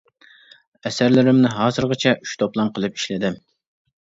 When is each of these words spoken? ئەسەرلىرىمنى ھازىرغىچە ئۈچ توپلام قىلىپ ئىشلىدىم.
ئەسەرلىرىمنى 0.89 1.51
ھازىرغىچە 1.57 2.15
ئۈچ 2.21 2.33
توپلام 2.45 2.73
قىلىپ 2.79 2.99
ئىشلىدىم. 3.01 3.39